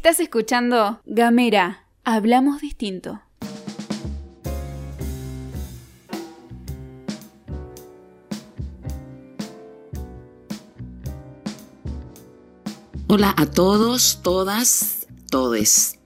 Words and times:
Estás 0.00 0.18
escuchando 0.18 0.98
Gamera, 1.04 1.84
hablamos 2.04 2.62
distinto. 2.62 3.20
Hola 13.08 13.34
a 13.36 13.44
todos, 13.44 14.20
todas, 14.22 15.06
todes. 15.30 15.98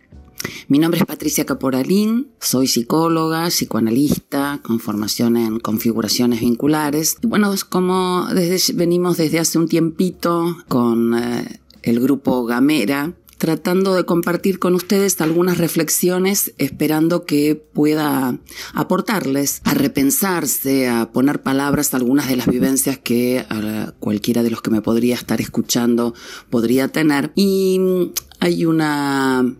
Mi 0.66 0.80
nombre 0.80 0.98
es 0.98 1.06
Patricia 1.06 1.46
Caporalín, 1.46 2.32
soy 2.40 2.66
psicóloga, 2.66 3.46
psicoanalista, 3.46 4.58
con 4.64 4.80
formación 4.80 5.36
en 5.36 5.60
configuraciones 5.60 6.40
vinculares. 6.40 7.18
bueno, 7.22 7.52
es 7.52 7.64
como 7.64 8.26
desde, 8.34 8.74
venimos 8.74 9.18
desde 9.18 9.38
hace 9.38 9.56
un 9.56 9.68
tiempito 9.68 10.56
con 10.66 11.16
eh, 11.16 11.60
el 11.82 12.00
grupo 12.00 12.44
Gamera, 12.44 13.14
tratando 13.44 13.94
de 13.94 14.06
compartir 14.06 14.58
con 14.58 14.74
ustedes 14.74 15.20
algunas 15.20 15.58
reflexiones, 15.58 16.54
esperando 16.56 17.26
que 17.26 17.54
pueda 17.54 18.38
aportarles 18.72 19.60
a 19.64 19.74
repensarse, 19.74 20.88
a 20.88 21.12
poner 21.12 21.42
palabras 21.42 21.92
a 21.92 21.98
algunas 21.98 22.26
de 22.26 22.36
las 22.36 22.46
vivencias 22.46 22.96
que 22.96 23.44
cualquiera 24.00 24.42
de 24.42 24.48
los 24.48 24.62
que 24.62 24.70
me 24.70 24.80
podría 24.80 25.14
estar 25.14 25.42
escuchando 25.42 26.14
podría 26.48 26.88
tener. 26.88 27.32
Y 27.34 28.12
hay 28.40 28.64
una 28.64 29.54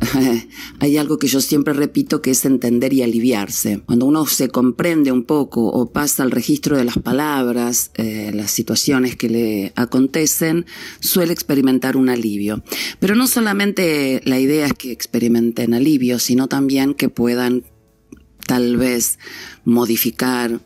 hay 0.80 0.96
algo 0.96 1.18
que 1.18 1.26
yo 1.26 1.40
siempre 1.40 1.74
repito 1.74 2.22
que 2.22 2.30
es 2.30 2.44
entender 2.44 2.92
y 2.92 3.02
aliviarse. 3.02 3.80
Cuando 3.86 4.06
uno 4.06 4.26
se 4.26 4.48
comprende 4.48 5.12
un 5.12 5.24
poco 5.24 5.66
o 5.66 5.90
pasa 5.90 6.22
al 6.22 6.30
registro 6.30 6.76
de 6.76 6.84
las 6.84 6.98
palabras, 6.98 7.90
eh, 7.94 8.30
las 8.34 8.50
situaciones 8.50 9.16
que 9.16 9.28
le 9.28 9.72
acontecen, 9.76 10.66
suele 11.00 11.32
experimentar 11.32 11.96
un 11.96 12.08
alivio. 12.08 12.62
Pero 12.98 13.14
no 13.14 13.26
solamente 13.26 14.20
la 14.24 14.38
idea 14.38 14.66
es 14.66 14.74
que 14.74 14.92
experimenten 14.92 15.74
alivio, 15.74 16.18
sino 16.18 16.48
también 16.48 16.94
que 16.94 17.08
puedan 17.08 17.64
tal 18.46 18.76
vez 18.76 19.18
modificar 19.64 20.60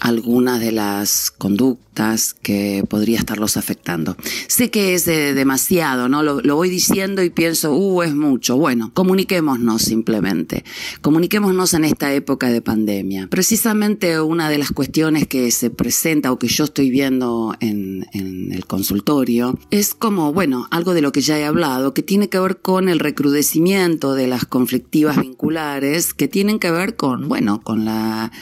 algunas 0.00 0.60
de 0.60 0.72
las 0.72 1.30
conductas 1.30 2.34
que 2.34 2.84
podría 2.88 3.18
estarlos 3.18 3.56
afectando. 3.56 4.16
Sé 4.48 4.70
que 4.70 4.94
es 4.94 5.06
demasiado, 5.06 6.08
¿no? 6.08 6.22
Lo, 6.22 6.56
voy 6.56 6.68
diciendo 6.68 7.22
y 7.22 7.30
pienso, 7.30 7.74
uh, 7.74 8.02
es 8.02 8.14
mucho. 8.14 8.56
Bueno, 8.56 8.90
comuniquémonos 8.92 9.82
simplemente. 9.82 10.64
Comuniquémonos 11.00 11.72
en 11.74 11.84
esta 11.84 12.12
época 12.12 12.48
de 12.48 12.60
pandemia. 12.60 13.28
Precisamente 13.28 14.20
una 14.20 14.50
de 14.50 14.58
las 14.58 14.72
cuestiones 14.72 15.26
que 15.26 15.50
se 15.50 15.70
presenta 15.70 16.32
o 16.32 16.38
que 16.38 16.48
yo 16.48 16.64
estoy 16.64 16.90
viendo 16.90 17.54
en, 17.60 18.06
en 18.12 18.52
el 18.52 18.66
consultorio 18.66 19.58
es 19.70 19.94
como, 19.94 20.32
bueno, 20.32 20.66
algo 20.70 20.92
de 20.92 21.00
lo 21.00 21.12
que 21.12 21.22
ya 21.22 21.38
he 21.38 21.44
hablado, 21.44 21.94
que 21.94 22.02
tiene 22.02 22.28
que 22.28 22.38
ver 22.38 22.58
con 22.58 22.88
el 22.88 22.98
recrudecimiento 22.98 24.14
de 24.14 24.26
las 24.26 24.44
conflictivas 24.44 25.18
vinculares, 25.18 26.12
que 26.12 26.28
tienen 26.28 26.58
que 26.58 26.70
ver 26.70 26.96
con, 26.96 27.28
bueno, 27.28 27.62
con 27.62 27.84
la 27.84 28.32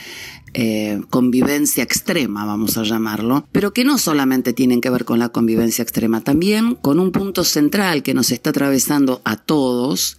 eh, 0.54 1.00
convivencia 1.10 1.82
extrema, 1.82 2.44
vamos 2.46 2.78
a 2.78 2.84
llamarlo, 2.84 3.46
pero 3.52 3.72
que 3.72 3.84
no 3.84 3.98
solamente 3.98 4.52
tienen 4.52 4.80
que 4.80 4.90
ver 4.90 5.04
con 5.04 5.18
la 5.18 5.30
convivencia 5.30 5.82
extrema, 5.82 6.20
también 6.20 6.76
con 6.76 7.00
un 7.00 7.10
punto 7.10 7.42
central 7.42 8.02
que 8.02 8.14
nos 8.14 8.30
está 8.30 8.50
atravesando 8.50 9.20
a 9.24 9.36
todos, 9.36 10.16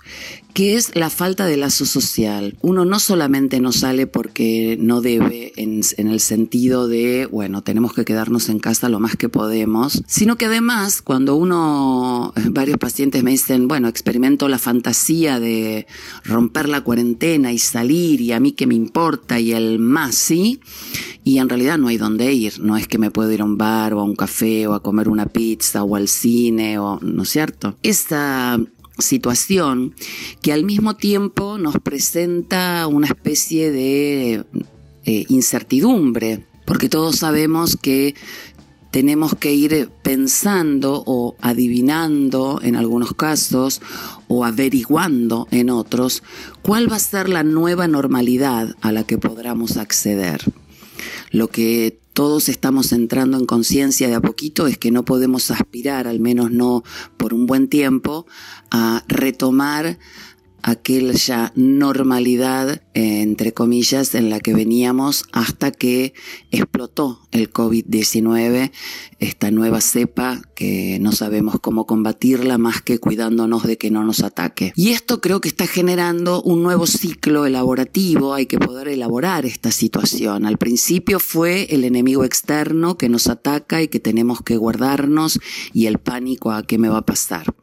que 0.56 0.76
es 0.76 0.96
la 0.96 1.10
falta 1.10 1.46
de 1.46 1.58
lazo 1.58 1.86
social. 1.86 2.58
Uno 2.62 2.86
no 2.86 3.00
solamente 3.00 3.60
no 3.60 3.74
sale 3.74 4.08
porque 4.08 4.78
no 4.80 5.02
debe 5.02 5.52
en, 5.58 5.84
el 5.98 6.22
sentido 6.22 6.88
de, 6.88 7.28
bueno, 7.30 7.62
tenemos 7.62 7.94
que 7.94 8.06
quedarnos 8.06 8.48
en 8.48 8.60
casa 8.60 8.88
lo 8.88 9.02
más 9.02 9.18
que 9.18 9.28
podemos, 9.28 10.02
sino 10.08 10.38
que 10.38 10.46
además 10.46 11.02
cuando 11.02 11.36
uno, 11.36 12.34
varios 12.52 12.78
pacientes 12.78 13.22
me 13.22 13.32
dicen, 13.32 13.68
bueno, 13.68 13.90
experimento 13.90 14.48
la 14.48 14.58
fantasía 14.58 15.42
de 15.42 15.88
romper 16.24 16.70
la 16.70 16.86
cuarentena 16.86 17.52
y 17.52 17.60
salir 17.60 18.22
y 18.22 18.32
a 18.32 18.40
mí 18.40 18.54
que 18.54 18.66
me 18.66 18.76
importa 18.76 19.38
y 19.42 19.52
el 19.52 19.78
más, 19.78 20.16
sí, 20.16 20.62
y 21.26 21.40
en 21.40 21.50
realidad 21.50 21.78
no 21.78 21.90
hay 21.90 21.98
dónde 21.98 22.32
ir, 22.32 22.62
no 22.62 22.78
es 22.78 22.88
que 22.88 22.98
me 22.98 23.12
puedo 23.12 23.30
ir 23.30 23.42
a 23.42 23.46
un 23.46 23.58
bar 23.58 23.94
o 23.94 24.00
a 24.00 24.04
un 24.06 24.16
café 24.16 24.68
o 24.68 24.74
a 24.74 24.82
comer 24.82 25.10
una 25.10 25.26
pizza 25.26 25.84
o 25.84 25.98
al 25.98 26.08
cine 26.08 26.80
o, 26.80 26.98
¿no 27.02 27.24
es 27.24 27.30
cierto? 27.30 27.76
Esta 27.84 28.58
situación 28.98 29.96
que 30.42 30.54
al 30.54 30.64
mismo 30.64 30.96
tiempo 30.96 31.58
nos 31.58 31.76
presenta 31.80 32.88
una 32.88 33.08
especie 33.08 33.72
de 33.72 34.46
eh, 35.04 35.26
incertidumbre, 35.30 36.46
porque 36.66 36.90
todos 36.90 37.18
sabemos 37.18 37.78
que 37.78 38.16
tenemos 38.96 39.36
que 39.36 39.54
ir 39.54 39.90
pensando 40.04 41.04
o 41.06 41.36
adivinando 41.42 42.62
en 42.64 42.78
algunos 42.78 43.14
casos 43.14 43.82
o 44.30 44.46
averiguando 44.46 45.50
en 45.52 45.70
otros 45.70 46.24
cuál 46.62 46.90
va 46.90 46.96
a 46.96 47.00
ser 47.00 47.28
la 47.28 47.44
nueva 47.44 47.90
normalidad 47.90 48.74
a 48.80 48.94
la 48.94 49.04
que 49.04 49.18
podamos 49.18 49.76
acceder. 49.76 50.42
Lo 51.32 51.50
que 51.50 52.00
todos 52.14 52.48
estamos 52.48 52.94
entrando 52.94 53.38
en 53.38 53.46
conciencia 53.46 54.08
de 54.08 54.16
a 54.16 54.22
poquito 54.22 54.68
es 54.68 54.78
que 54.78 54.90
no 54.90 55.04
podemos 55.04 55.52
aspirar, 55.52 56.08
al 56.08 56.20
menos 56.20 56.50
no 56.50 56.84
por 57.18 57.34
un 57.34 57.46
buen 57.46 57.68
tiempo, 57.68 58.26
a 58.72 59.04
retomar 59.08 60.00
aquella 60.68 61.54
normalidad, 61.56 62.82
entre 62.96 63.54
comillas, 63.54 64.16
en 64.16 64.32
la 64.32 64.40
que 64.40 64.56
veníamos 64.56 65.26
hasta 65.32 65.70
que 65.70 66.16
explotó 66.50 67.22
el 67.30 67.54
COVID-19, 67.54 68.72
esta 69.20 69.52
nueva 69.52 69.80
cepa 69.80 70.42
que 70.56 70.98
no 71.00 71.12
sabemos 71.12 71.60
cómo 71.62 71.86
combatirla 71.86 72.58
más 72.58 72.82
que 72.82 72.98
cuidándonos 72.98 73.62
de 73.62 73.78
que 73.78 73.92
no 73.92 74.04
nos 74.04 74.24
ataque. 74.24 74.74
Y 74.76 74.90
esto 74.90 75.22
creo 75.22 75.40
que 75.40 75.50
está 75.50 75.68
generando 75.68 76.42
un 76.42 76.64
nuevo 76.64 76.88
ciclo 76.88 77.46
elaborativo, 77.46 78.34
hay 78.34 78.48
que 78.48 78.58
poder 78.58 78.88
elaborar 78.88 79.46
esta 79.46 79.70
situación. 79.70 80.48
Al 80.48 80.58
principio 80.58 81.20
fue 81.20 81.68
el 81.76 81.84
enemigo 81.84 82.24
externo 82.24 82.98
que 82.98 83.08
nos 83.08 83.28
ataca 83.28 83.84
y 83.84 83.88
que 83.88 84.00
tenemos 84.00 84.42
que 84.42 84.58
guardarnos 84.58 85.40
y 85.74 85.86
el 85.86 86.00
pánico 86.00 86.52
a 86.52 86.64
qué 86.64 86.80
me 86.80 86.90
va 86.90 86.98
a 86.98 87.06
pasar. 87.06 87.54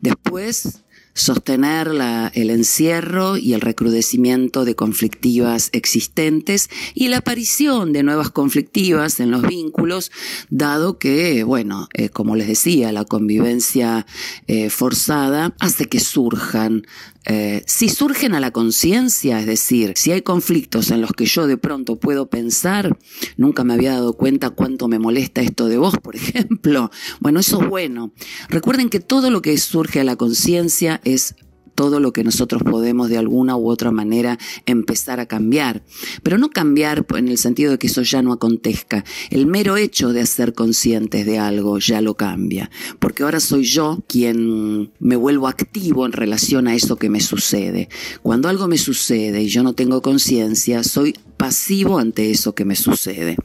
Después 0.00 0.82
sostener 1.18 1.88
el 2.34 2.50
encierro 2.50 3.36
y 3.36 3.52
el 3.52 3.60
recrudecimiento 3.60 4.64
de 4.64 4.74
conflictivas 4.74 5.68
existentes 5.72 6.70
y 6.94 7.08
la 7.08 7.18
aparición 7.18 7.92
de 7.92 8.02
nuevas 8.02 8.30
conflictivas 8.30 9.20
en 9.20 9.30
los 9.30 9.42
vínculos, 9.42 10.12
dado 10.48 10.98
que, 10.98 11.42
bueno, 11.42 11.88
eh, 11.94 12.08
como 12.08 12.36
les 12.36 12.46
decía, 12.46 12.92
la 12.92 13.04
convivencia 13.04 14.06
eh, 14.46 14.70
forzada 14.70 15.54
hace 15.58 15.86
que 15.86 16.00
surjan 16.00 16.84
eh, 17.30 17.62
si 17.66 17.90
surgen 17.90 18.34
a 18.34 18.40
la 18.40 18.52
conciencia, 18.52 19.38
es 19.38 19.44
decir, 19.44 19.92
si 19.96 20.12
hay 20.12 20.22
conflictos 20.22 20.90
en 20.90 21.02
los 21.02 21.12
que 21.12 21.26
yo 21.26 21.46
de 21.46 21.58
pronto 21.58 21.96
puedo 21.96 22.30
pensar, 22.30 22.96
nunca 23.36 23.64
me 23.64 23.74
había 23.74 23.92
dado 23.92 24.14
cuenta 24.14 24.48
cuánto 24.48 24.88
me 24.88 24.98
molesta 24.98 25.42
esto 25.42 25.66
de 25.66 25.76
vos, 25.76 25.94
por 25.98 26.16
ejemplo, 26.16 26.90
bueno, 27.20 27.40
eso 27.40 27.60
es 27.60 27.68
bueno. 27.68 28.12
Recuerden 28.48 28.88
que 28.88 29.00
todo 29.00 29.30
lo 29.30 29.42
que 29.42 29.58
surge 29.58 30.00
a 30.00 30.04
la 30.04 30.16
conciencia 30.16 31.02
es 31.14 31.34
todo 31.78 32.00
lo 32.00 32.12
que 32.12 32.24
nosotros 32.24 32.64
podemos 32.64 33.08
de 33.08 33.18
alguna 33.18 33.56
u 33.56 33.68
otra 33.68 33.92
manera 33.92 34.36
empezar 34.66 35.20
a 35.20 35.26
cambiar. 35.26 35.84
Pero 36.24 36.36
no 36.36 36.50
cambiar 36.50 37.06
en 37.16 37.28
el 37.28 37.38
sentido 37.38 37.70
de 37.70 37.78
que 37.78 37.86
eso 37.86 38.02
ya 38.02 38.20
no 38.20 38.32
acontezca. 38.32 39.04
El 39.30 39.46
mero 39.46 39.76
hecho 39.76 40.12
de 40.12 40.26
ser 40.26 40.54
conscientes 40.54 41.24
de 41.24 41.38
algo 41.38 41.78
ya 41.78 42.00
lo 42.00 42.14
cambia. 42.14 42.68
Porque 42.98 43.22
ahora 43.22 43.38
soy 43.38 43.62
yo 43.62 44.02
quien 44.08 44.90
me 44.98 45.14
vuelvo 45.14 45.46
activo 45.46 46.04
en 46.04 46.10
relación 46.10 46.66
a 46.66 46.74
eso 46.74 46.96
que 46.96 47.10
me 47.10 47.20
sucede. 47.20 47.88
Cuando 48.22 48.48
algo 48.48 48.66
me 48.66 48.76
sucede 48.76 49.42
y 49.42 49.48
yo 49.48 49.62
no 49.62 49.74
tengo 49.74 50.02
conciencia, 50.02 50.82
soy 50.82 51.14
pasivo 51.38 51.98
ante 51.98 52.30
eso 52.30 52.54
que 52.54 52.66
me 52.66 52.76
sucede. 52.76 53.36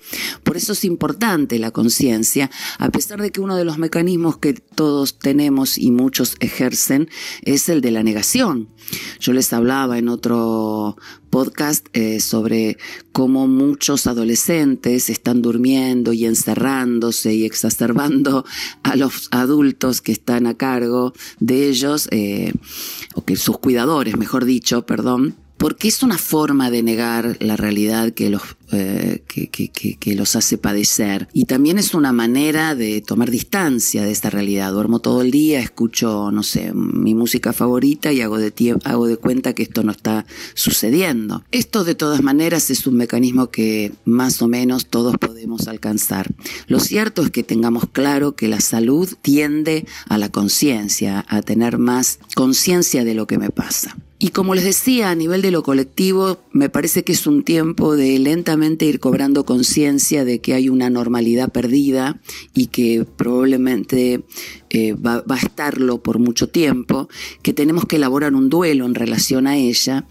Por 0.43 0.57
eso 0.57 0.73
es 0.73 0.83
importante 0.83 1.59
la 1.59 1.71
conciencia, 1.71 2.51
a 2.79 2.89
pesar 2.89 3.21
de 3.21 3.31
que 3.31 3.39
uno 3.39 3.55
de 3.55 3.63
los 3.63 3.77
mecanismos 3.77 4.37
que 4.37 4.53
todos 4.53 5.19
tenemos 5.19 5.77
y 5.77 5.91
muchos 5.91 6.35
ejercen 6.41 7.09
es 7.43 7.69
el 7.69 7.79
de 7.79 7.91
la 7.91 8.03
negación. 8.03 8.69
Yo 9.19 9.31
les 9.31 9.53
hablaba 9.53 9.97
en 9.97 10.09
otro 10.09 10.97
podcast 11.29 11.87
eh, 11.93 12.19
sobre 12.19 12.77
cómo 13.11 13.47
muchos 13.47 14.05
adolescentes 14.05 15.09
están 15.09 15.41
durmiendo 15.41 16.13
y 16.13 16.25
encerrándose 16.25 17.33
y 17.33 17.45
exacerbando 17.45 18.45
a 18.83 18.95
los 18.95 19.29
adultos 19.31 20.01
que 20.01 20.11
están 20.11 20.45
a 20.45 20.55
cargo 20.55 21.13
de 21.39 21.69
ellos, 21.69 22.07
eh, 22.11 22.53
o 23.15 23.23
que 23.23 23.35
sus 23.35 23.57
cuidadores, 23.57 24.17
mejor 24.17 24.45
dicho, 24.45 24.85
perdón, 24.85 25.35
porque 25.57 25.87
es 25.87 26.03
una 26.03 26.17
forma 26.17 26.69
de 26.69 26.83
negar 26.83 27.37
la 27.39 27.55
realidad 27.55 28.11
que, 28.11 28.29
los, 28.29 28.41
eh, 28.71 29.23
que, 29.27 30.15
los 30.15 30.35
hace 30.35 30.57
padecer. 30.57 31.29
Y 31.33 31.45
también 31.45 31.77
es 31.77 31.93
una 31.93 32.11
manera 32.11 32.75
de 32.75 33.01
tomar 33.01 33.31
distancia 33.31 34.03
de 34.03 34.11
esta 34.11 34.29
realidad. 34.29 34.73
Duermo 34.73 34.99
todo 34.99 35.21
el 35.21 35.31
día, 35.31 35.59
escucho, 35.59 36.31
no 36.31 36.43
sé, 36.43 36.73
mi 36.73 37.15
música 37.15 37.53
favorita 37.53 38.11
y 38.11 38.21
hago 38.21 38.37
de, 38.37 38.53
hago 38.83 39.07
de 39.07 39.17
cuenta 39.17 39.53
que 39.53 39.63
esto 39.63 39.83
no 39.83 39.91
está 39.91 40.25
sucediendo. 40.53 41.43
Esto 41.51 41.83
de 41.83 41.95
todas 41.95 42.21
maneras 42.23 42.69
es 42.69 42.85
un 42.85 42.95
mecanismo 42.95 43.49
que 43.49 43.93
más 44.05 44.41
o 44.41 44.47
menos 44.47 44.87
todos 44.87 45.17
podemos 45.17 45.67
alcanzar. 45.67 46.29
Lo 46.67 46.79
cierto 46.79 47.21
es 47.21 47.29
que 47.29 47.43
tengamos 47.43 47.85
claro 47.91 48.35
que 48.35 48.47
la 48.47 48.59
salud 48.59 49.09
tiende 49.21 49.85
a 50.09 50.17
la 50.17 50.29
conciencia, 50.29 51.25
a 51.29 51.41
tener 51.41 51.77
más 51.77 52.19
conciencia 52.35 53.05
de 53.05 53.13
lo 53.13 53.27
que 53.27 53.37
me 53.37 53.49
pasa. 53.49 53.95
Y 54.23 54.29
como 54.29 54.55
les 54.55 54.63
decía, 54.63 55.09
a 55.09 55.15
nivel 55.15 55.41
de 55.41 55.51
lo 55.51 55.63
colectivo, 55.63 56.39
me 56.53 56.69
parece 56.69 57.03
que 57.03 57.11
es 57.11 57.27
un 57.27 57.43
tiempo 57.43 57.97
de 57.97 58.17
lentamente 58.19 58.85
ir 58.85 59.01
cobrando 59.01 59.43
conciencia 59.43 60.23
de 60.23 60.39
que 60.39 60.53
hay 60.53 60.69
una 60.69 60.89
normalidad 60.89 61.51
perdida 61.51 62.21
y 62.53 62.67
que 62.67 63.05
probablemente 63.17 64.23
eh, 64.75 64.93
va, 64.93 65.23
a 65.29 65.37
estarlo 65.37 66.01
por 66.01 66.17
mucho 66.17 66.49
tiempo, 66.49 67.07
que 67.43 67.53
tenemos 67.53 67.85
que 67.85 67.97
elaborar 67.97 68.33
un 68.33 68.49
duelo 68.49 68.87
en 68.87 68.95
relación 68.95 69.45
a 69.45 69.55
ella 69.55 70.05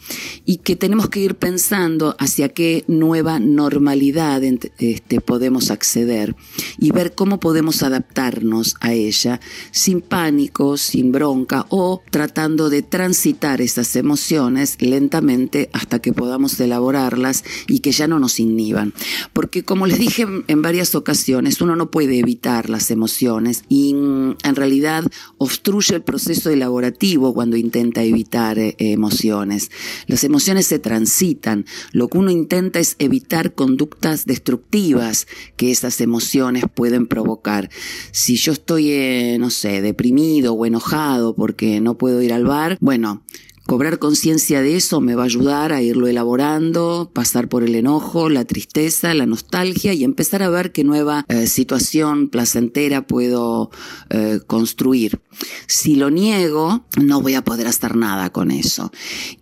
y 0.46 0.58
que 0.58 0.76
tenemos 0.76 1.08
que 1.08 1.18
ir 1.18 1.34
pensando 1.34 2.14
hacia 2.20 2.48
qué 2.48 2.84
nueva 2.86 3.40
normalidad 3.40 4.40
este, 4.44 5.20
podemos 5.20 5.72
acceder 5.72 6.36
y 6.78 6.92
ver 6.92 7.16
cómo 7.16 7.40
podemos 7.40 7.82
adaptarnos 7.82 8.76
a 8.80 8.92
ella 8.92 9.40
sin 9.72 10.00
pánico, 10.00 10.76
sin 10.76 11.10
bronca 11.10 11.66
o 11.68 12.00
tratando 12.12 12.70
de 12.70 12.82
transitar 12.82 13.60
esas 13.60 13.96
emociones 13.96 14.76
lentamente 14.78 15.70
hasta 15.72 15.98
que 15.98 16.12
podamos 16.12 16.60
elaborarlas 16.60 17.42
y 17.66 17.80
que 17.80 17.90
ya 17.90 18.06
no 18.06 18.20
nos 18.20 18.38
inhiban. 18.38 18.94
Porque 19.32 19.64
como 19.64 19.88
les 19.88 19.98
dije 19.98 20.24
en 20.46 20.62
varias 20.62 20.94
ocasiones, 20.94 21.60
uno 21.60 21.74
no 21.74 21.90
puede 21.90 22.20
evitar 22.20 22.70
las 22.70 22.92
emociones 22.92 23.64
y 23.68 23.94
mm, 23.94 24.36
en 24.52 24.56
realidad 24.56 25.04
obstruye 25.38 25.94
el 25.94 26.02
proceso 26.02 26.50
elaborativo 26.50 27.32
cuando 27.32 27.56
intenta 27.56 28.02
evitar 28.02 28.58
eh, 28.58 28.76
emociones. 28.78 29.70
Las 30.06 30.25
emociones 30.25 30.66
se 30.66 30.78
transitan. 30.78 31.64
Lo 31.93 32.08
que 32.08 32.19
uno 32.19 32.31
intenta 32.31 32.78
es 32.78 32.96
evitar 32.99 33.54
conductas 33.54 34.26
destructivas 34.26 35.26
que 35.56 35.70
esas 35.70 36.00
emociones 36.02 36.64
pueden 36.72 37.06
provocar. 37.06 37.70
Si 38.10 38.37
yo 38.37 38.52
estoy, 38.52 38.90
eh, 38.90 39.37
no 39.40 39.49
sé, 39.49 39.81
deprimido 39.81 40.52
o 40.52 40.66
enojado 40.66 41.34
porque 41.34 41.81
no 41.81 41.96
puedo 41.96 42.20
ir 42.20 42.34
al 42.34 42.44
bar, 42.44 42.76
bueno, 42.81 43.22
Cobrar 43.66 43.98
conciencia 43.98 44.60
de 44.60 44.76
eso 44.76 45.00
me 45.00 45.14
va 45.14 45.22
a 45.22 45.26
ayudar 45.26 45.72
a 45.72 45.82
irlo 45.82 46.08
elaborando, 46.08 47.10
pasar 47.12 47.48
por 47.48 47.62
el 47.62 47.74
enojo, 47.74 48.28
la 48.28 48.44
tristeza, 48.44 49.14
la 49.14 49.24
nostalgia 49.24 49.92
y 49.92 50.02
empezar 50.02 50.42
a 50.42 50.50
ver 50.50 50.72
qué 50.72 50.82
nueva 50.82 51.24
eh, 51.28 51.46
situación 51.46 52.28
placentera 52.28 53.06
puedo 53.06 53.70
eh, 54.10 54.40
construir. 54.46 55.20
Si 55.66 55.94
lo 55.94 56.10
niego, 56.10 56.84
no 57.00 57.20
voy 57.20 57.34
a 57.34 57.44
poder 57.44 57.68
hacer 57.68 57.96
nada 57.96 58.30
con 58.30 58.50
eso. 58.50 58.90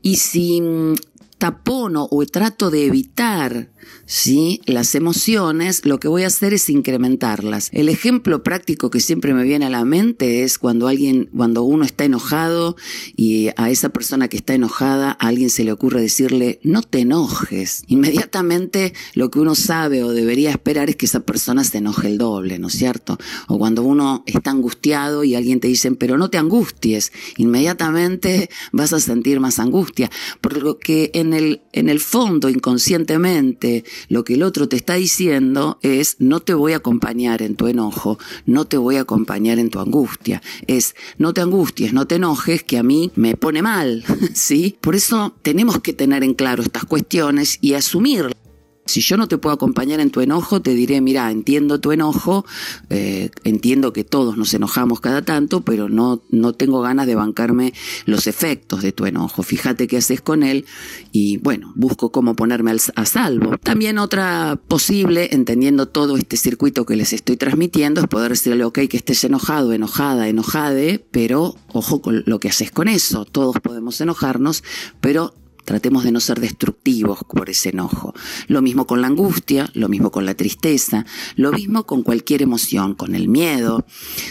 Y 0.03 0.17
si 0.17 0.61
mm, 0.61 0.95
tapono 1.39 2.07
o 2.11 2.25
trato 2.27 2.71
de 2.71 2.85
evitar 2.85 3.71
¿sí? 4.07 4.61
las 4.67 4.95
emociones, 4.95 5.85
lo 5.85 6.01
que 6.01 6.09
voy 6.09 6.25
a 6.25 6.29
hacer 6.29 6.55
es 6.55 6.69
incrementarlas. 6.69 7.69
El 7.73 7.89
ejemplo 7.89 8.43
práctico 8.43 8.91
que 8.91 9.01
siempre 9.01 9.35
me 9.35 9.45
viene 9.45 9.67
a 9.67 9.71
la 9.71 9.85
mente 9.85 10.43
es 10.43 10.59
cuando 10.59 10.89
alguien, 10.89 11.29
cuando 11.37 11.63
uno 11.63 11.85
está 11.85 12.05
enojado 12.05 12.77
y 13.17 13.49
a 13.57 13.71
esa 13.71 13.91
persona 13.91 14.29
que 14.29 14.37
está 14.37 14.55
enojada, 14.55 15.17
a 15.19 15.29
alguien 15.29 15.51
se 15.51 15.65
le 15.65 15.73
ocurre 15.73 16.01
decirle, 16.01 16.61
no 16.63 16.83
te 16.83 17.01
enojes. 17.01 17.85
Inmediatamente 17.87 18.95
lo 19.15 19.31
que 19.31 19.41
uno 19.41 19.55
sabe 19.55 20.03
o 20.03 20.13
debería 20.13 20.51
esperar 20.51 20.91
es 20.91 20.97
que 20.97 21.07
esa 21.07 21.21
persona 21.21 21.65
se 21.65 21.79
enoje 21.79 22.09
el 22.09 22.19
doble, 22.19 22.59
¿no 22.59 22.69
es 22.69 22.75
cierto? 22.75 23.19
O 23.49 23.59
cuando 23.59 23.83
uno 23.83 24.25
está 24.27 24.51
angustiado 24.51 25.25
y 25.25 25.35
alguien 25.35 25.61
te 25.61 25.69
dice, 25.69 25.91
pero 25.93 26.17
no 26.17 26.31
te 26.31 26.39
angusties, 26.39 27.13
inmediatamente 27.37 28.51
vas 28.73 28.93
a 28.93 29.01
sentir 29.01 29.41
más 29.41 29.59
angustia. 29.59 30.11
Por 30.41 30.63
lo 30.63 30.79
que 30.79 31.11
en 31.15 31.33
el, 31.33 31.63
en 31.73 31.89
el 31.89 32.01
fondo, 32.01 32.49
inconscientemente, 32.49 33.70
lo 34.09 34.25
que 34.25 34.35
el 34.35 34.43
otro 34.43 34.69
te 34.69 34.77
está 34.77 34.95
diciendo 34.95 35.79
es 35.83 36.17
no 36.19 36.41
te 36.41 36.55
voy 36.55 36.73
a 36.73 36.77
acompañar 36.77 37.43
en 37.43 37.57
tu 37.57 37.67
enojo, 37.67 38.19
no 38.47 38.67
te 38.67 38.77
voy 38.77 38.97
a 38.97 39.03
acompañar 39.03 39.59
en 39.59 39.71
tu 39.71 39.81
angustia. 39.81 40.43
Es 40.67 40.95
no 41.19 41.33
te 41.33 41.41
angusties, 41.41 41.93
no 41.93 42.07
te 42.07 42.17
enojes, 42.17 42.63
que 42.63 42.79
a 42.79 42.83
mí 42.83 43.11
me 43.15 43.37
pone 43.37 43.63
mal, 43.63 44.05
¿sí? 44.35 44.77
Por 44.81 44.95
eso 44.95 45.35
tenemos 45.43 45.81
que 45.81 45.93
tener 45.93 46.25
en 46.25 46.35
claro 46.35 46.63
estas 46.63 46.85
cuestiones 46.85 47.59
y 47.61 47.75
asumir 47.75 48.31
si 48.91 49.01
yo 49.01 49.17
no 49.17 49.29
te 49.29 49.39
puedo 49.39 49.55
acompañar 49.55 50.01
en 50.01 50.11
tu 50.11 50.21
enojo, 50.21 50.61
te 50.61 50.75
diré, 50.75 51.01
mira, 51.01 51.31
entiendo 51.31 51.81
tu 51.81 51.93
enojo, 51.93 52.45
eh, 52.91 53.31
entiendo 53.45 53.93
que 53.93 54.05
todos 54.05 54.37
nos 54.37 54.53
enojamos 54.53 55.01
cada 55.01 55.23
tanto, 55.23 55.63
pero 55.63 55.89
no, 55.89 56.23
no 56.31 56.53
tengo 56.53 56.81
ganas 56.83 57.07
de 57.07 57.15
bancarme 57.15 57.73
los 58.05 58.27
efectos 58.27 58.83
de 58.83 58.93
tu 58.93 59.07
enojo. 59.07 59.43
Fíjate 59.43 59.87
qué 59.87 59.99
haces 59.99 60.21
con 60.21 60.43
él 60.43 60.67
y 61.13 61.39
bueno, 61.39 61.73
busco 61.77 62.11
cómo 62.11 62.35
ponerme 62.35 62.73
a 62.95 63.07
salvo. 63.07 63.57
También 63.59 63.99
otra 63.99 64.61
posible, 64.69 65.29
entendiendo 65.33 65.87
todo 65.87 66.17
este 66.17 66.37
circuito 66.37 66.85
que 66.85 66.97
les 66.97 67.13
estoy 67.13 67.37
transmitiendo, 67.37 68.01
es 68.01 68.09
poder 68.09 68.33
decirle, 68.33 68.65
ok, 68.65 68.81
que 68.89 68.97
estés 68.97 69.23
enojado, 69.25 69.73
enojada, 69.73 70.29
enojade, 70.29 71.05
pero 71.11 71.55
ojo 71.73 72.03
con 72.03 72.25
lo 72.27 72.41
que 72.41 72.49
haces 72.49 72.71
con 72.71 72.89
eso. 72.89 73.25
Todos 73.25 73.57
podemos 73.61 74.01
enojarnos, 74.01 74.65
pero 75.01 75.35
Tratemos 75.65 76.05
de 76.05 76.13
no 76.13 76.21
ser 76.21 76.41
destructivos 76.41 77.21
por 77.29 77.51
ese 77.51 77.71
enojo. 77.71 78.15
Lo 78.49 78.63
mismo 78.63 78.87
con 78.87 79.01
la 79.01 79.09
angustia, 79.09 79.71
lo 79.75 79.89
mismo 79.89 80.11
con 80.11 80.27
la 80.27 80.35
tristeza, 80.35 81.07
lo 81.37 81.53
mismo 81.53 81.85
con 81.87 82.03
cualquier 82.03 82.43
emoción, 82.43 82.95
con 82.95 83.15
el 83.15 83.29
miedo. 83.29 83.85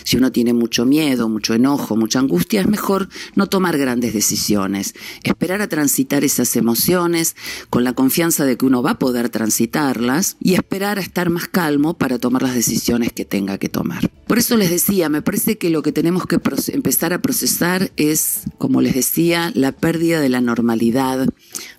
Si 0.03 0.17
uno 0.17 0.31
tiene 0.31 0.53
mucho 0.53 0.85
miedo, 0.85 1.29
mucho 1.29 1.53
enojo, 1.53 1.95
mucha 1.95 2.19
angustia, 2.19 2.61
es 2.61 2.67
mejor 2.67 3.09
no 3.35 3.47
tomar 3.47 3.77
grandes 3.77 4.13
decisiones. 4.13 4.95
Esperar 5.23 5.61
a 5.61 5.69
transitar 5.69 6.23
esas 6.23 6.55
emociones 6.55 7.35
con 7.69 7.83
la 7.83 7.93
confianza 7.93 8.45
de 8.45 8.57
que 8.57 8.65
uno 8.65 8.81
va 8.81 8.91
a 8.91 8.99
poder 8.99 9.29
transitarlas 9.29 10.37
y 10.39 10.55
esperar 10.55 10.97
a 10.97 11.01
estar 11.01 11.29
más 11.29 11.47
calmo 11.47 11.97
para 11.97 12.19
tomar 12.19 12.41
las 12.41 12.55
decisiones 12.55 13.13
que 13.13 13.25
tenga 13.25 13.57
que 13.57 13.69
tomar. 13.69 14.09
Por 14.27 14.37
eso 14.37 14.57
les 14.57 14.69
decía, 14.69 15.09
me 15.09 15.23
parece 15.23 15.57
que 15.57 15.71
lo 15.71 15.81
que 15.81 15.91
tenemos 15.91 16.27
que 16.27 16.39
empezar 16.67 17.13
a 17.13 17.21
procesar 17.21 17.91
es, 17.97 18.41
como 18.59 18.81
les 18.81 18.93
decía, 18.93 19.51
la 19.55 19.71
pérdida 19.71 20.21
de 20.21 20.29
la 20.29 20.39
normalidad 20.39 21.18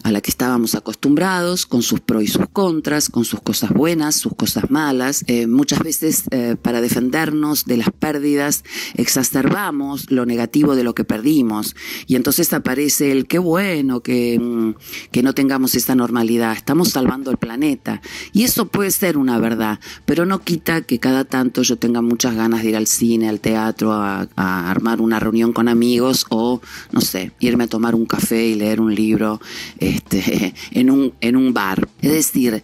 a 0.03 0.13
la 0.13 0.21
que 0.21 0.31
estábamos 0.31 0.75
acostumbrados, 0.75 1.67
con 1.67 1.83
sus 1.83 2.01
pros 2.01 2.23
y 2.23 2.27
sus 2.27 2.49
contras, 2.53 3.09
con 3.09 3.25
sus 3.25 3.41
cosas 3.41 3.71
buenas, 3.71 4.17
sus 4.17 4.35
cosas 4.35 4.71
malas. 4.71 5.25
Eh, 5.27 5.47
muchas 5.47 5.81
veces 5.81 6.25
eh, 6.31 6.57
para 6.61 6.81
defendernos 6.81 7.65
de 7.65 7.77
las 7.77 7.91
pérdidas 7.91 8.65
exacerbamos 8.95 10.11
lo 10.11 10.27
negativo 10.27 10.75
de 10.77 10.85
lo 10.85 10.95
que 10.95 11.05
perdimos 11.05 11.77
y 12.07 12.17
entonces 12.17 12.53
aparece 12.53 13.13
el 13.13 13.27
qué 13.27 13.39
bueno 13.39 14.01
que, 14.01 14.39
mm, 14.41 14.75
que 15.11 15.23
no 15.23 15.35
tengamos 15.35 15.75
esa 15.75 15.95
normalidad, 15.95 16.53
estamos 16.53 16.91
salvando 16.91 17.31
el 17.31 17.37
planeta. 17.37 18.01
Y 18.33 18.45
eso 18.45 18.67
puede 18.67 18.91
ser 18.91 19.17
una 19.17 19.39
verdad, 19.39 19.81
pero 20.07 20.27
no 20.27 20.41
quita 20.41 20.83
que 20.83 20.99
cada 20.99 21.25
tanto 21.25 21.63
yo 21.63 21.77
tenga 21.77 22.03
muchas 22.03 22.35
ganas 22.35 22.63
de 22.63 22.71
ir 22.71 22.77
al 22.77 22.87
cine, 22.87 23.29
al 23.29 23.41
teatro, 23.41 23.93
a 23.93 24.27
armar 24.71 25.01
una 25.01 25.19
reunión 25.19 25.53
con 25.53 25.69
amigos 25.69 26.27
o, 26.31 26.61
no 26.93 27.01
sé, 27.01 27.33
irme 27.41 27.65
a 27.65 27.69
tomar 27.69 27.95
un 27.95 28.07
café 28.07 28.47
y 28.47 28.55
leer 28.55 28.81
un 28.81 28.95
libro 28.95 29.30
este, 29.79 30.55
en, 30.73 30.91
un, 30.91 31.13
en 31.21 31.37
un 31.37 31.53
bar. 31.53 31.89
Es 32.01 32.11
decir, 32.11 32.63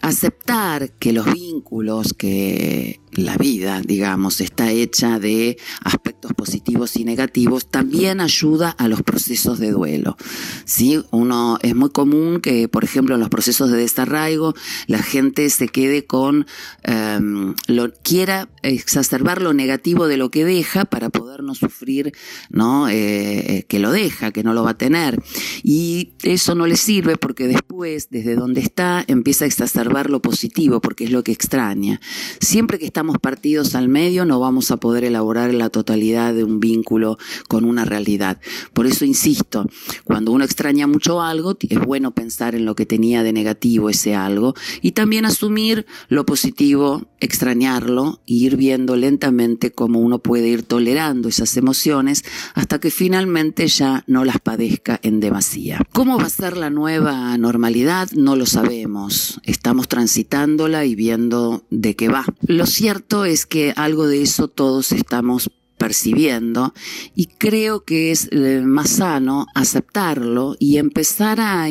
aceptar 0.00 0.92
que 0.98 1.12
los 1.12 1.32
vínculos, 1.32 2.14
que 2.14 3.00
la 3.12 3.36
vida, 3.36 3.82
digamos, 3.82 4.40
está 4.40 4.70
hecha 4.70 5.18
de 5.18 5.58
aspectos 5.82 6.32
positivos 6.32 6.96
y 6.96 7.04
negativos, 7.04 7.70
también 7.70 8.20
ayuda 8.20 8.70
a 8.70 8.88
los 8.88 9.02
procesos 9.02 9.58
de 9.58 9.70
duelo. 9.70 10.16
¿sí? 10.64 11.02
Uno, 11.10 11.58
es 11.62 11.74
muy 11.74 11.90
común 11.90 12.40
que, 12.40 12.68
por 12.68 12.84
ejemplo, 12.84 13.14
en 13.14 13.20
los 13.20 13.28
procesos 13.28 13.70
de 13.70 13.78
desarraigo, 13.78 14.54
la 14.86 15.02
gente 15.02 15.50
se 15.50 15.68
quede 15.68 16.06
con, 16.06 16.46
em, 16.84 17.54
lo, 17.66 17.92
quiera 17.92 18.48
exacerbar 18.62 19.42
lo 19.42 19.52
negativo 19.52 20.06
de 20.06 20.16
lo 20.16 20.30
que 20.30 20.44
deja 20.44 20.86
para 20.86 21.10
poder 21.10 21.42
no 21.42 21.54
sufrir, 21.54 22.12
¿no? 22.48 22.88
Eh, 22.88 23.66
que 23.68 23.78
lo 23.78 23.92
deja, 23.92 24.30
que 24.30 24.42
no 24.42 24.54
lo 24.54 24.62
va 24.64 24.70
a 24.70 24.78
tener. 24.78 25.22
Y 25.62 26.14
eso 26.22 26.54
no 26.54 26.66
le 26.66 26.76
sirve 26.76 27.16
porque 27.16 27.46
después, 27.46 28.08
desde 28.10 28.36
donde 28.36 28.62
está, 28.62 29.04
empieza 29.06 29.44
a 29.44 29.48
exacerbar 29.48 29.81
lo 29.86 30.20
positivo, 30.20 30.80
porque 30.80 31.04
es 31.04 31.10
lo 31.10 31.22
que 31.22 31.32
extraña. 31.32 32.00
Siempre 32.40 32.78
que 32.78 32.86
está 32.86 33.02
partidos 33.18 33.74
al 33.74 33.88
medio, 33.88 34.24
no 34.24 34.40
vamos 34.40 34.70
a 34.70 34.76
poder 34.76 35.04
elaborar 35.04 35.52
la 35.54 35.70
totalidad 35.70 36.34
de 36.34 36.44
un 36.44 36.60
vínculo 36.60 37.18
con 37.48 37.64
una 37.64 37.84
realidad. 37.84 38.40
Por 38.72 38.86
eso 38.86 39.04
insisto, 39.04 39.66
cuando 40.04 40.32
uno 40.32 40.44
extraña 40.44 40.86
mucho 40.86 41.20
algo, 41.20 41.56
es 41.60 41.80
bueno 41.80 42.12
pensar 42.12 42.54
en 42.54 42.64
lo 42.64 42.74
que 42.74 42.86
tenía 42.86 43.22
de 43.22 43.32
negativo 43.32 43.90
ese 43.90 44.14
algo 44.14 44.54
y 44.80 44.92
también 44.92 45.24
asumir 45.24 45.86
lo 46.08 46.26
positivo, 46.26 47.06
extrañarlo 47.20 48.20
e 48.26 48.34
ir 48.34 48.56
viendo 48.56 48.96
lentamente 48.96 49.72
cómo 49.72 50.00
uno 50.00 50.18
puede 50.18 50.48
ir 50.48 50.62
tolerando 50.62 51.28
esas 51.28 51.56
emociones 51.56 52.24
hasta 52.54 52.78
que 52.78 52.90
finalmente 52.90 53.66
ya 53.66 54.04
no 54.06 54.24
las 54.24 54.38
padezca 54.40 55.00
en 55.02 55.20
demasía. 55.20 55.80
¿Cómo 55.92 56.18
va 56.18 56.24
a 56.24 56.30
ser 56.30 56.56
la 56.56 56.70
nueva 56.70 57.36
normalidad? 57.38 58.10
No 58.12 58.36
lo 58.36 58.46
sabemos. 58.46 59.40
Estamos 59.44 59.71
estamos 59.72 59.88
transitándola 59.88 60.84
y 60.84 60.94
viendo 60.94 61.64
de 61.70 61.96
qué 61.96 62.08
va. 62.10 62.26
Lo 62.46 62.66
cierto 62.66 63.24
es 63.24 63.46
que 63.46 63.72
algo 63.74 64.06
de 64.06 64.20
eso 64.20 64.46
todos 64.46 64.92
estamos 64.92 65.50
percibiendo 65.78 66.74
y 67.16 67.28
creo 67.38 67.82
que 67.82 68.10
es 68.10 68.28
eh, 68.32 68.60
más 68.62 68.90
sano 68.90 69.46
aceptarlo 69.54 70.56
y 70.58 70.76
empezar 70.76 71.40
a, 71.40 71.70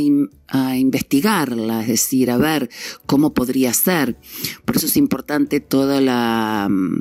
a, 0.52 0.78
investigarla, 0.78 1.82
es 1.82 1.88
decir, 1.88 2.32
a 2.32 2.38
ver 2.38 2.70
cómo 3.06 3.34
podría 3.34 3.74
ser. 3.74 4.18
Por 4.66 4.78
eso 4.78 4.86
es 4.86 4.98
importante 4.98 5.60
toda 5.60 6.02
la, 6.02 6.68
mm, 6.70 6.98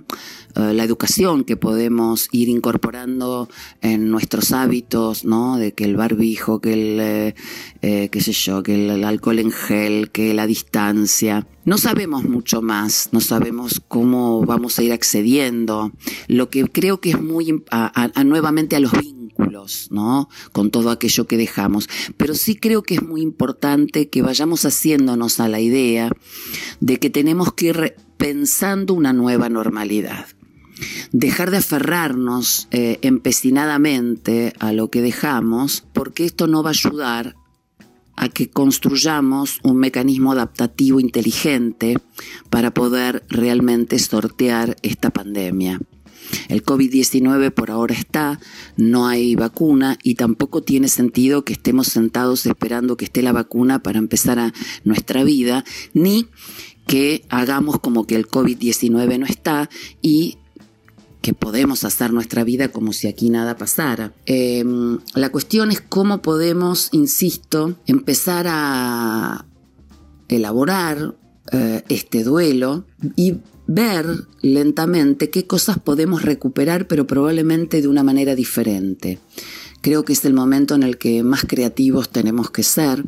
eh, 0.56 0.74
la 0.74 0.84
educación 0.84 1.44
que 1.44 1.56
podemos 1.56 2.28
ir 2.32 2.48
incorporando 2.48 3.48
en 3.82 4.10
nuestros 4.10 4.52
hábitos, 4.52 5.24
¿no? 5.24 5.56
De 5.56 5.72
que 5.72 5.84
el 5.84 5.96
barbijo, 5.96 6.60
que 6.60 6.72
el, 6.72 7.34
eh, 7.82 8.08
qué 8.10 8.20
sé 8.20 8.32
yo, 8.32 8.62
que 8.62 8.74
el 8.74 9.04
alcohol 9.04 9.38
en 9.38 9.52
gel, 9.52 10.10
que 10.10 10.34
la 10.34 10.46
distancia. 10.46 11.46
No 11.64 11.78
sabemos 11.78 12.24
mucho 12.24 12.62
más, 12.62 13.10
no 13.12 13.20
sabemos 13.20 13.82
cómo 13.86 14.44
vamos 14.44 14.78
a 14.78 14.82
ir 14.82 14.92
accediendo. 14.92 15.92
Lo 16.26 16.50
que 16.50 16.64
creo 16.64 17.00
que 17.00 17.10
es 17.10 17.20
muy 17.20 17.62
a, 17.70 18.10
nuevamente 18.24 18.76
a 18.76 18.80
los 18.80 18.92
vínculos, 18.92 19.19
¿no? 19.90 20.28
Con 20.52 20.70
todo 20.70 20.90
aquello 20.90 21.26
que 21.26 21.36
dejamos. 21.36 21.88
Pero 22.16 22.34
sí 22.34 22.56
creo 22.56 22.82
que 22.82 22.94
es 22.94 23.02
muy 23.02 23.22
importante 23.22 24.08
que 24.08 24.22
vayamos 24.22 24.64
haciéndonos 24.64 25.40
a 25.40 25.48
la 25.48 25.60
idea 25.60 26.10
de 26.80 26.98
que 26.98 27.10
tenemos 27.10 27.52
que 27.52 27.66
ir 27.66 27.94
pensando 28.16 28.94
una 28.94 29.12
nueva 29.12 29.48
normalidad. 29.48 30.26
Dejar 31.12 31.50
de 31.50 31.58
aferrarnos 31.58 32.68
eh, 32.70 32.98
empecinadamente 33.02 34.54
a 34.58 34.72
lo 34.72 34.88
que 34.90 35.02
dejamos, 35.02 35.84
porque 35.92 36.24
esto 36.24 36.46
no 36.46 36.62
va 36.62 36.70
a 36.70 36.72
ayudar 36.72 37.36
a 38.16 38.28
que 38.28 38.50
construyamos 38.50 39.60
un 39.62 39.78
mecanismo 39.78 40.32
adaptativo 40.32 41.00
inteligente 41.00 41.96
para 42.50 42.70
poder 42.72 43.24
realmente 43.28 43.98
sortear 43.98 44.76
esta 44.82 45.10
pandemia. 45.10 45.80
El 46.48 46.64
COVID-19 46.64 47.52
por 47.52 47.70
ahora 47.70 47.94
está, 47.94 48.40
no 48.76 49.06
hay 49.06 49.34
vacuna 49.34 49.98
y 50.02 50.14
tampoco 50.14 50.62
tiene 50.62 50.88
sentido 50.88 51.44
que 51.44 51.52
estemos 51.52 51.88
sentados 51.88 52.46
esperando 52.46 52.96
que 52.96 53.04
esté 53.04 53.22
la 53.22 53.32
vacuna 53.32 53.82
para 53.82 53.98
empezar 53.98 54.38
a 54.38 54.52
nuestra 54.84 55.24
vida, 55.24 55.64
ni 55.94 56.26
que 56.86 57.24
hagamos 57.28 57.78
como 57.78 58.06
que 58.06 58.16
el 58.16 58.26
COVID-19 58.26 59.18
no 59.18 59.26
está 59.26 59.70
y 60.02 60.38
que 61.22 61.34
podemos 61.34 61.84
hacer 61.84 62.12
nuestra 62.12 62.44
vida 62.44 62.68
como 62.68 62.92
si 62.92 63.06
aquí 63.06 63.30
nada 63.30 63.56
pasara. 63.56 64.12
Em, 64.26 64.98
la 65.14 65.30
cuestión 65.30 65.70
es 65.70 65.80
cómo 65.80 66.22
podemos, 66.22 66.88
insisto, 66.92 67.76
empezar 67.86 68.46
a 68.48 69.44
elaborar 70.28 71.14
eh, 71.52 71.82
este 71.88 72.24
duelo 72.24 72.84
y 73.16 73.38
ver 73.66 74.06
lentamente 74.42 75.30
qué 75.30 75.46
cosas 75.46 75.78
podemos 75.78 76.22
recuperar, 76.22 76.88
pero 76.88 77.06
probablemente 77.06 77.80
de 77.80 77.88
una 77.88 78.02
manera 78.02 78.34
diferente. 78.34 79.18
Creo 79.80 80.04
que 80.04 80.12
es 80.12 80.24
el 80.24 80.34
momento 80.34 80.74
en 80.74 80.82
el 80.82 80.98
que 80.98 81.22
más 81.22 81.44
creativos 81.46 82.10
tenemos 82.10 82.50
que 82.50 82.62
ser 82.62 83.04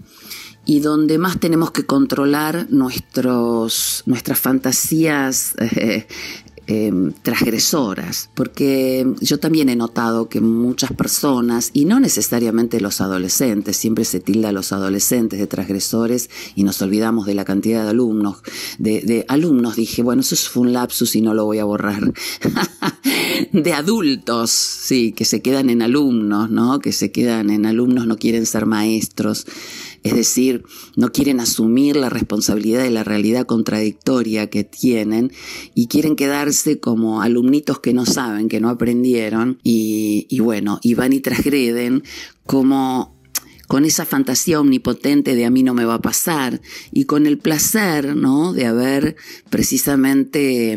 y 0.65 0.81
donde 0.81 1.19
más 1.19 1.41
tenemos 1.41 1.73
que 1.73 1.85
controlar 1.85 2.69
nuestros, 2.71 4.05
nuestras 4.07 4.39
fantasías 4.39 5.55
eh, 5.59 6.07
Em, 6.73 7.13
transgresoras, 7.23 8.31
porque 8.33 9.07
yo 9.21 9.39
también 9.39 9.69
he 9.69 9.77
notado 9.77 10.31
que 10.31 10.41
muchas 10.41 10.91
personas, 10.91 11.71
y 11.75 11.85
no 11.85 12.01
necesariamente 12.01 12.81
los 12.81 13.03
adolescentes, 13.03 13.77
siempre 13.77 14.07
se 14.07 14.21
tilda 14.21 14.49
a 14.49 14.53
los 14.53 14.73
adolescentes 14.73 15.39
de 15.39 15.47
transgresores 15.47 16.31
y 16.55 16.65
nos 16.65 16.81
olvidamos 16.81 17.27
de 17.27 17.35
la 17.35 17.45
cantidad 17.45 17.85
de 17.85 17.91
alumnos, 17.91 18.39
de, 18.79 19.03
de 19.03 19.27
alumnos, 19.29 19.77
dije, 19.77 20.03
bueno, 20.03 20.23
eso 20.23 20.35
fue 20.35 20.63
un 20.63 20.73
lapsus 20.73 21.15
y 21.15 21.21
no 21.21 21.35
lo 21.35 21.45
voy 21.45 21.59
a 21.59 21.65
borrar, 21.65 22.15
de 23.53 23.73
adultos, 23.75 24.51
sí, 24.51 25.13
que 25.13 25.27
se 25.27 25.43
quedan 25.43 25.69
en 25.69 25.83
alumnos, 25.83 26.49
¿no? 26.49 26.79
Que 26.79 26.93
se 26.93 27.13
quedan 27.13 27.51
en 27.51 27.67
alumnos, 27.67 28.07
no 28.07 28.17
quieren 28.17 28.47
ser 28.47 28.65
maestros 28.65 29.47
es 30.03 30.15
decir, 30.15 30.65
no 30.97 31.13
quieren 31.13 31.41
asumir 31.41 31.97
la 31.97 32.09
responsabilidad 32.09 32.83
de 32.83 32.91
la 32.91 33.05
realidad 33.05 33.47
contradictoria 33.47 34.51
que 34.51 34.65
tienen 34.65 35.33
y 35.75 35.87
quieren 35.87 36.17
quedarse 36.17 36.81
como 36.81 37.23
alumnitos 37.23 37.79
que 37.81 37.93
no 37.93 38.05
saben, 38.05 38.49
que 38.49 38.61
no 38.61 38.69
aprendieron 38.69 39.59
y, 39.63 40.39
bueno, 40.41 40.81
y 40.83 40.95
van 40.95 41.13
y 41.13 41.21
transgreden 41.21 42.03
como 42.47 43.17
con 43.69 43.85
esa 43.85 44.05
fantasía 44.05 44.61
omnipotente 44.61 45.35
de 45.35 45.47
a 45.47 45.51
mí 45.51 45.63
no 45.63 45.73
me 45.73 45.85
va 45.85 45.95
a 45.95 46.03
pasar 46.03 46.61
y 46.91 47.05
con 47.05 47.27
el 47.27 47.39
placer, 47.39 48.17
¿no? 48.17 48.53
De 48.53 48.67
haber 48.67 49.17
precisamente 49.49 50.77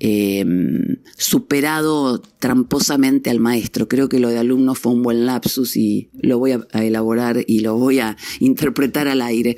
Em, 0.00 0.98
superado 1.16 2.22
tramposamente 2.38 3.30
al 3.30 3.40
maestro. 3.40 3.88
Creo 3.88 4.08
que 4.08 4.20
lo 4.20 4.28
de 4.28 4.38
alumno 4.38 4.76
fue 4.76 4.92
un 4.92 5.02
buen 5.02 5.26
lapsus 5.26 5.76
y 5.76 6.10
lo 6.12 6.38
voy 6.38 6.52
a, 6.52 6.60
elaborar 6.72 7.42
y 7.44 7.60
lo 7.60 7.76
voy 7.76 7.98
a 7.98 8.16
interpretar 8.40 9.08
al 9.08 9.22
aire. 9.22 9.56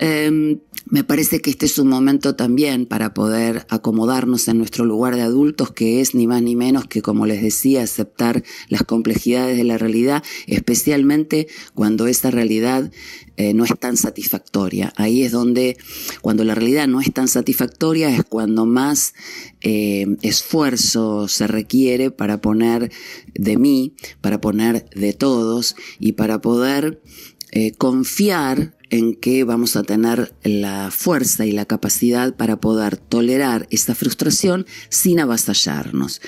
Em, 0.00 0.58
me 0.90 1.04
parece 1.04 1.40
que 1.40 1.50
este 1.50 1.66
es 1.66 1.78
un 1.78 1.88
momento 1.88 2.34
también 2.34 2.86
para 2.86 3.12
poder 3.12 3.66
acomodarnos 3.68 4.48
en 4.48 4.58
nuestro 4.58 4.84
lugar 4.84 5.14
de 5.14 5.22
adultos, 5.22 5.70
que 5.70 6.00
es 6.00 6.14
ni 6.14 6.26
más 6.26 6.42
ni 6.42 6.56
menos 6.56 6.86
que, 6.86 7.02
como 7.02 7.26
les 7.26 7.42
decía, 7.42 7.82
aceptar 7.82 8.42
las 8.68 8.84
complejidades 8.84 9.56
de 9.56 9.64
la 9.64 9.76
realidad, 9.76 10.22
especialmente 10.46 11.48
cuando 11.74 12.06
esa 12.06 12.30
realidad 12.30 12.90
eh, 13.36 13.54
no 13.54 13.64
es 13.64 13.72
tan 13.78 13.96
satisfactoria. 13.96 14.92
Ahí 14.96 15.22
es 15.22 15.32
donde, 15.32 15.76
cuando 16.22 16.44
la 16.44 16.54
realidad 16.54 16.88
no 16.88 17.00
es 17.00 17.12
tan 17.12 17.28
satisfactoria, 17.28 18.08
es 18.08 18.24
cuando 18.24 18.64
más 18.64 19.14
eh, 19.60 20.06
esfuerzo 20.22 21.28
se 21.28 21.46
requiere 21.46 22.10
para 22.10 22.40
poner 22.40 22.90
de 23.34 23.56
mí, 23.58 23.94
para 24.20 24.40
poner 24.40 24.88
de 24.90 25.12
todos 25.12 25.76
y 25.98 26.12
para 26.12 26.40
poder 26.40 27.02
eh, 27.50 27.72
confiar 27.72 28.77
en 28.90 29.14
que 29.14 29.44
vamos 29.44 29.76
a 29.76 29.82
tener 29.82 30.34
la 30.42 30.90
fuerza 30.90 31.46
y 31.46 31.52
la 31.52 31.66
capacidad 31.66 32.34
para 32.34 32.60
poder 32.60 32.96
tolerar 32.96 33.66
esta 33.70 33.94
frustración 33.94 34.66
sin 34.88 35.20
avasallarnos. 35.20 36.20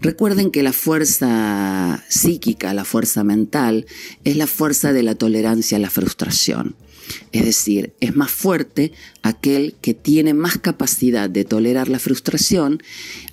Recuerden 0.00 0.50
que 0.50 0.62
la 0.62 0.72
fuerza 0.72 2.04
psíquica, 2.08 2.74
la 2.74 2.84
fuerza 2.84 3.24
mental, 3.24 3.86
es 4.24 4.36
la 4.36 4.46
fuerza 4.46 4.92
de 4.92 5.02
la 5.02 5.14
tolerancia 5.14 5.78
a 5.78 5.80
la 5.80 5.90
frustración. 5.90 6.76
Es 7.32 7.44
decir, 7.44 7.94
es 8.00 8.16
más 8.16 8.30
fuerte 8.30 8.92
aquel 9.22 9.76
que 9.80 9.94
tiene 9.94 10.34
más 10.34 10.58
capacidad 10.58 11.30
de 11.30 11.44
tolerar 11.44 11.88
la 11.88 11.98
frustración 11.98 12.82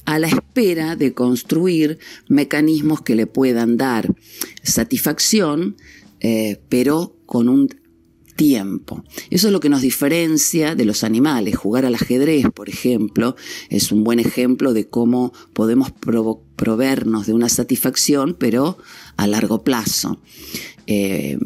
a 0.05 0.19
la 0.19 0.27
espera 0.27 0.95
de 0.95 1.13
construir 1.13 1.97
mecanismos 2.27 3.01
que 3.01 3.15
le 3.15 3.25
puedan 3.25 3.77
dar 3.77 4.13
satisfacción, 4.61 5.75
eh, 6.19 6.61
pero 6.69 7.15
con 7.25 7.49
un 7.49 7.67
tiempo. 8.35 9.03
Eso 9.29 9.47
es 9.47 9.53
lo 9.53 9.59
que 9.59 9.69
nos 9.69 9.81
diferencia 9.81 10.75
de 10.75 10.85
los 10.85 11.03
animales. 11.03 11.55
Jugar 11.55 11.85
al 11.85 11.95
ajedrez, 11.95 12.45
por 12.53 12.69
ejemplo, 12.69 13.35
es 13.69 13.91
un 13.91 14.03
buen 14.03 14.19
ejemplo 14.19 14.73
de 14.73 14.87
cómo 14.89 15.33
podemos 15.53 15.91
proveernos 16.55 17.27
de 17.27 17.33
una 17.33 17.49
satisfacción, 17.49 18.35
pero 18.37 18.77
a 19.17 19.27
largo 19.27 19.63
plazo. 19.63 20.19
Eh, 20.87 21.37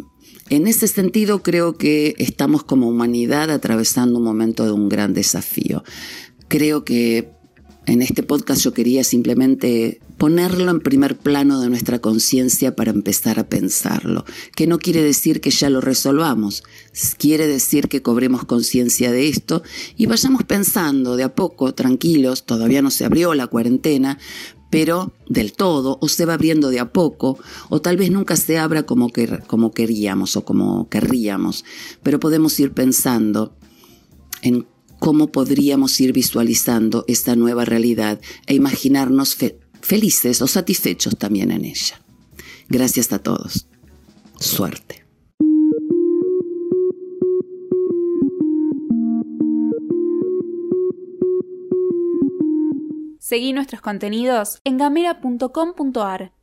en 0.50 0.68
ese 0.68 0.88
sentido, 0.88 1.44
creo 1.44 1.78
que 1.78 2.16
estamos 2.18 2.64
como 2.64 2.88
humanidad 2.88 3.52
atravesando 3.52 4.18
un 4.18 4.24
momento 4.24 4.66
de 4.66 4.72
un 4.72 4.88
gran 4.88 5.14
desafío. 5.14 5.84
Creo 6.48 6.86
que 6.86 7.30
en 7.86 8.02
este 8.02 8.24
podcast 8.24 8.62
yo 8.62 8.74
quería 8.74 9.04
simplemente 9.04 10.00
ponerlo 10.18 10.72
en 10.72 10.80
primer 10.80 11.18
plano 11.18 11.62
de 11.62 11.70
nuestra 11.70 12.00
conciencia 12.00 12.76
para 12.76 12.92
empezar 12.92 13.40
a 13.40 13.48
pensarlo, 13.48 14.26
que 14.56 14.68
no 14.68 14.80
quiere 14.80 15.02
decir 15.02 15.42
que 15.42 15.52
ya 15.52 15.70
lo 15.70 15.82
resolvamos, 15.82 16.64
quiere 17.18 17.48
decir 17.48 17.88
que 17.88 18.02
cobremos 18.02 18.46
conciencia 18.46 19.12
de 19.12 19.30
esto 19.30 19.64
y 19.96 20.08
vayamos 20.08 20.44
pensando 20.44 21.16
de 21.16 21.24
a 21.24 21.36
poco, 21.36 21.74
tranquilos, 21.74 22.46
todavía 22.46 22.82
no 22.82 22.90
se 22.90 23.06
abrió 23.06 23.34
la 23.34 23.48
cuarentena, 23.48 24.18
pero 24.70 25.14
del 25.30 25.54
todo, 25.54 25.98
o 26.02 26.08
se 26.10 26.26
va 26.26 26.34
abriendo 26.34 26.70
de 26.70 26.80
a 26.80 26.92
poco, 26.92 27.40
o 27.70 27.80
tal 27.82 27.96
vez 27.96 28.12
nunca 28.12 28.36
se 28.36 28.58
abra 28.58 28.84
como, 28.84 29.10
que, 29.10 29.40
como 29.48 29.72
queríamos 29.72 30.36
o 30.36 30.44
como 30.44 30.90
querríamos, 30.90 31.64
pero 32.04 32.20
podemos 32.20 32.60
ir 32.60 32.74
pensando 32.74 33.56
en 34.42 34.68
cómo 35.00 35.32
podríamos 35.32 36.00
ir 36.02 36.12
visualizando 36.12 37.06
esta 37.08 37.36
nueva 37.36 37.66
realidad 37.66 38.20
e 38.46 38.56
imaginarnos 38.56 39.36
felices 39.88 40.42
o 40.42 40.48
satisfechos 40.48 41.18
también 41.18 41.50
en 41.52 41.64
ella. 41.64 42.02
Gracias 42.68 43.14
a 43.14 43.20
todos. 43.20 43.68
Suerte. 44.38 45.06
Seguí 53.18 53.54
nuestros 53.54 53.82
contenidos 53.82 54.60
en 54.64 54.78
gamera.com.ar. 54.78 56.34